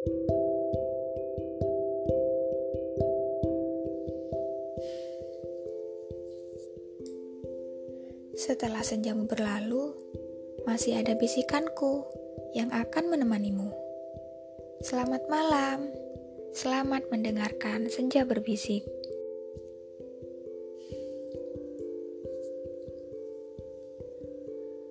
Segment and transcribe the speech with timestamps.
[0.00, 0.16] Setelah
[8.80, 9.92] senjamu berlalu,
[10.64, 12.08] masih ada bisikanku
[12.56, 13.68] yang akan menemanimu.
[14.80, 15.92] Selamat malam,
[16.56, 18.88] selamat mendengarkan senja berbisik.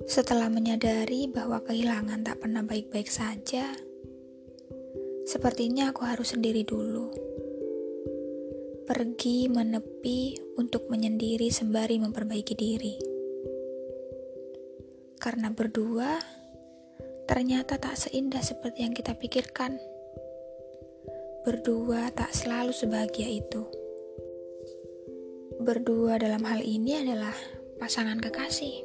[0.05, 3.88] Setelah menyadari bahwa kehilangan tak pernah baik-baik saja,
[5.30, 7.13] sepertinya aku harus sendiri dulu.
[8.90, 12.95] Pergi menepi untuk menyendiri sembari memperbaiki diri
[15.22, 16.17] karena berdua
[17.30, 19.77] ternyata tak seindah seperti yang kita pikirkan.
[21.45, 23.70] Berdua tak selalu sebahagia itu.
[25.61, 27.38] Berdua dalam hal ini adalah
[27.77, 28.81] pasangan kekasih.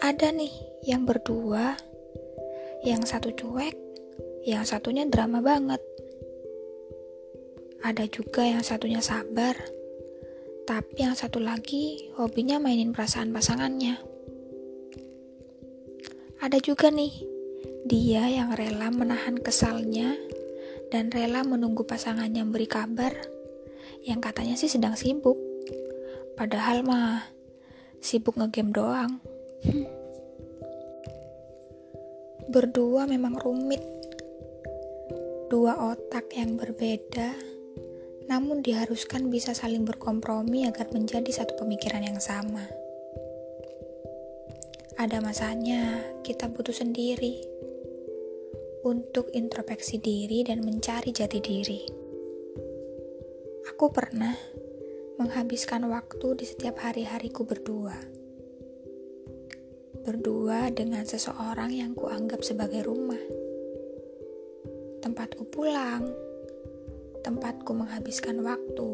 [0.00, 0.54] Ada nih
[0.88, 1.76] yang berdua,
[2.86, 3.85] yang satu cuek,
[4.46, 5.82] yang satunya drama banget.
[7.82, 9.58] Ada juga yang satunya sabar,
[10.70, 13.98] tapi yang satu lagi hobinya mainin perasaan pasangannya.
[16.38, 17.10] Ada juga nih,
[17.90, 20.14] dia yang rela menahan kesalnya
[20.94, 23.18] dan rela menunggu pasangannya beri kabar
[24.06, 25.34] yang katanya sih sedang sibuk.
[26.38, 27.26] Padahal mah
[27.98, 29.18] sibuk ngegame doang.
[32.54, 33.95] Berdua memang rumit.
[35.46, 37.30] Dua otak yang berbeda,
[38.26, 42.66] namun diharuskan bisa saling berkompromi agar menjadi satu pemikiran yang sama.
[44.98, 47.46] Ada masanya kita butuh sendiri
[48.82, 51.80] untuk introspeksi diri dan mencari jati diri.
[53.70, 54.34] Aku pernah
[55.22, 57.94] menghabiskan waktu di setiap hari-hariku berdua.
[60.02, 63.35] Berdua dengan seseorang yang kuanggap sebagai rumah.
[65.16, 66.12] Tempatku pulang,
[67.24, 68.90] tempatku menghabiskan waktu,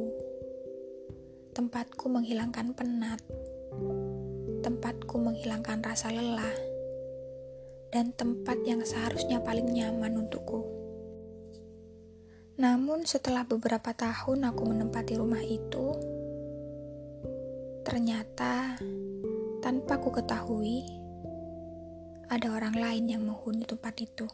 [1.51, 3.19] tempatku menghilangkan penat
[4.63, 6.55] tempatku menghilangkan rasa lelah,
[7.91, 10.63] dan tempat yang seharusnya paling nyaman untukku.
[12.63, 15.99] Namun, setelah beberapa tahun aku menempati rumah itu,
[17.83, 18.79] ternyata
[19.59, 20.87] tanpa ku ketahui,
[22.31, 24.31] ada orang lain yang menghuni tempat itu.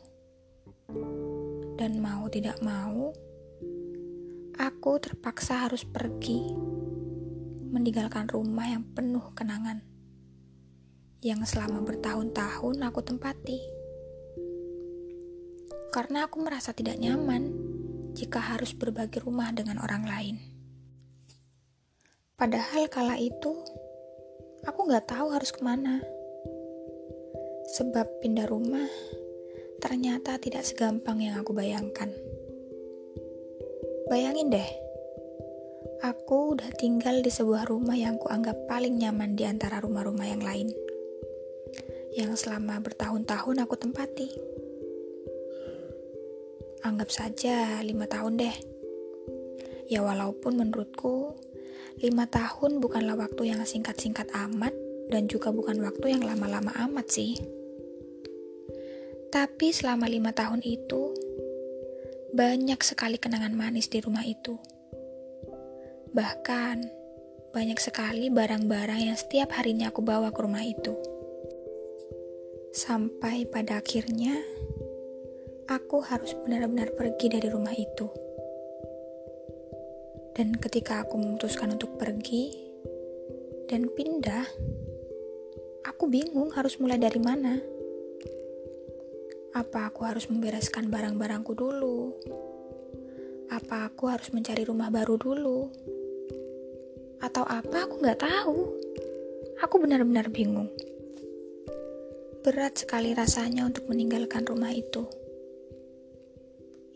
[1.78, 3.15] Dan mau tidak mau,
[4.59, 6.43] aku terpaksa harus pergi
[7.71, 9.87] meninggalkan rumah yang penuh kenangan
[11.22, 13.62] yang selama bertahun-tahun aku tempati.
[15.94, 17.55] Karena aku merasa tidak nyaman
[18.19, 20.37] jika harus berbagi rumah dengan orang lain.
[22.34, 23.55] Padahal kala itu,
[24.66, 26.03] aku gak tahu harus ke mana.
[27.78, 28.87] Sebab pindah rumah
[29.78, 32.11] ternyata tidak segampang yang aku bayangkan.
[34.11, 34.71] Bayangin deh,
[36.03, 40.69] aku udah tinggal di sebuah rumah yang kuanggap paling nyaman di antara rumah-rumah yang lain
[42.19, 44.28] yang selama bertahun-tahun aku tempati.
[46.83, 48.56] Anggap saja lima tahun deh.
[49.87, 51.39] Ya walaupun menurutku
[52.03, 54.75] lima tahun bukanlah waktu yang singkat-singkat amat
[55.09, 57.57] dan juga bukan waktu yang lama-lama amat sih.
[59.28, 61.12] Tapi selama lima tahun itu,
[62.33, 64.56] banyak sekali kenangan manis di rumah itu.
[66.16, 66.77] Bahkan,
[67.53, 70.97] banyak sekali barang-barang yang setiap harinya aku bawa ke rumah itu.
[72.72, 74.33] Sampai pada akhirnya,
[75.69, 78.09] aku harus benar-benar pergi dari rumah itu.
[80.33, 82.49] Dan ketika aku memutuskan untuk pergi
[83.69, 84.47] dan pindah,
[85.84, 87.78] aku bingung harus mulai dari mana.
[89.56, 92.12] Apa aku harus membereskan barang-barangku dulu?
[93.48, 95.72] Apa aku harus mencari rumah baru dulu?
[97.25, 98.59] Atau apa aku nggak tahu?
[99.64, 100.69] Aku benar-benar bingung.
[102.44, 105.09] Berat sekali rasanya untuk meninggalkan rumah itu.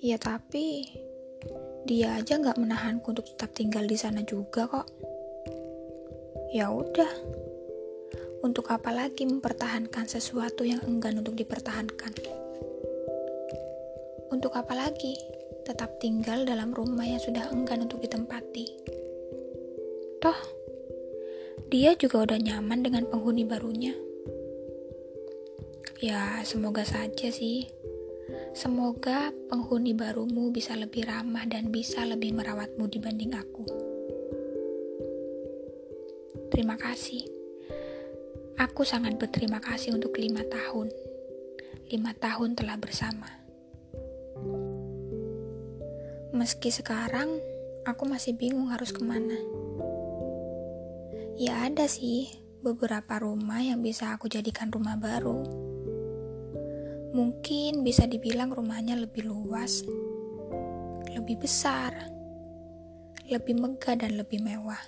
[0.04, 0.92] Ya tapi,
[1.88, 4.92] dia aja nggak menahanku untuk tetap tinggal di sana juga kok.
[6.52, 7.08] Ya udah,
[8.44, 12.41] untuk apa lagi mempertahankan sesuatu yang enggan untuk dipertahankan?
[14.42, 15.14] Untuk apa lagi
[15.62, 18.66] tetap tinggal dalam rumah yang sudah enggan untuk ditempati?
[20.18, 20.40] Toh,
[21.70, 23.94] dia juga udah nyaman dengan penghuni barunya.
[26.02, 27.70] Ya, semoga saja sih.
[28.50, 33.62] Semoga penghuni barumu bisa lebih ramah dan bisa lebih merawatmu dibanding aku.
[36.50, 37.30] Terima kasih.
[38.58, 40.90] Aku sangat berterima kasih untuk lima tahun.
[41.94, 43.41] Lima tahun telah bersama.
[46.32, 47.38] Meski sekarang
[47.84, 49.36] aku masih bingung harus ke mana.
[51.36, 52.30] Ya ada sih
[52.62, 55.42] beberapa rumah yang bisa aku jadikan rumah baru.
[57.12, 59.84] Mungkin bisa dibilang rumahnya lebih luas,
[61.12, 61.92] lebih besar,
[63.28, 64.80] lebih megah dan lebih mewah.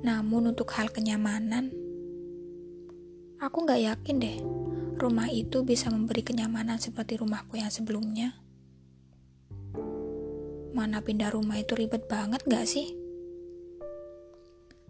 [0.00, 1.68] Namun untuk hal kenyamanan,
[3.36, 4.38] aku nggak yakin deh
[4.94, 8.38] rumah itu bisa memberi kenyamanan seperti rumahku yang sebelumnya.
[10.74, 12.94] Mana pindah rumah itu ribet banget gak sih?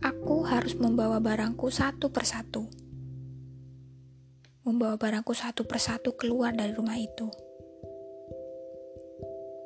[0.00, 2.68] Aku harus membawa barangku satu persatu.
[4.64, 7.28] Membawa barangku satu persatu keluar dari rumah itu.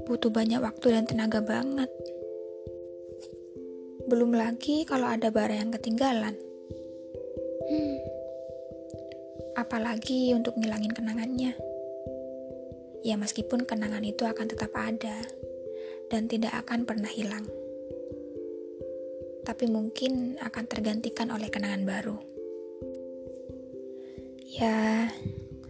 [0.06, 1.90] Butuh banyak waktu dan tenaga banget.
[4.10, 6.34] Belum lagi kalau ada barang yang ketinggalan.
[7.68, 8.17] Hmm.
[9.58, 11.58] Apalagi untuk ngilangin kenangannya.
[13.02, 15.26] Ya meskipun kenangan itu akan tetap ada
[16.06, 17.42] dan tidak akan pernah hilang.
[19.42, 22.22] Tapi mungkin akan tergantikan oleh kenangan baru.
[24.46, 25.10] Ya,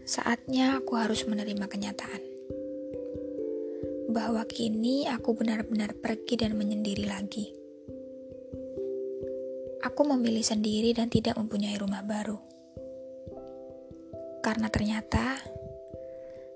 [0.05, 2.23] saatnya aku harus menerima kenyataan
[4.12, 7.56] bahwa kini aku benar-benar pergi dan menyendiri lagi.
[9.81, 12.57] Aku memilih sendiri dan tidak mempunyai rumah baru.
[14.38, 15.38] Karena ternyata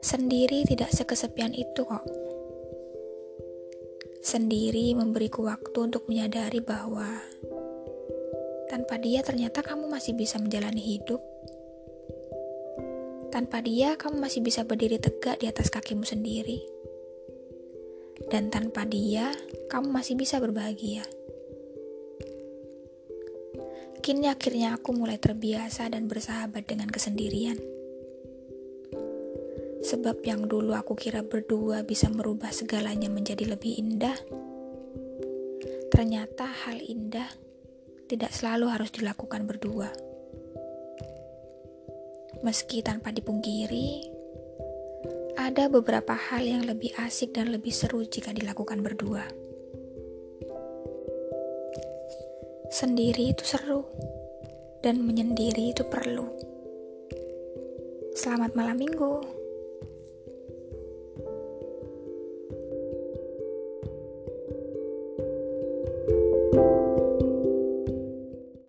[0.03, 2.03] sendiri tidak sekesepian itu kok.
[4.23, 7.07] Sendiri memberiku waktu untuk menyadari bahwa
[8.71, 11.21] tanpa dia ternyata kamu masih bisa menjalani hidup.
[13.33, 16.63] Tanpa dia kamu masih bisa berdiri tegak di atas kakimu sendiri.
[18.29, 19.33] Dan tanpa dia
[19.73, 21.03] kamu masih bisa berbahagia.
[24.03, 27.55] Kini akhirnya aku mulai terbiasa dan bersahabat dengan kesendirian.
[29.79, 34.19] Sebab yang dulu aku kira berdua bisa merubah segalanya menjadi lebih indah,
[35.95, 37.31] ternyata hal indah
[38.11, 39.95] tidak selalu harus dilakukan berdua.
[42.43, 44.03] Meski tanpa dipungkiri,
[45.39, 49.42] ada beberapa hal yang lebih asik dan lebih seru jika dilakukan berdua.
[52.83, 53.87] Sendiri itu seru,
[54.83, 56.27] dan menyendiri itu perlu.
[58.19, 59.23] Selamat malam minggu.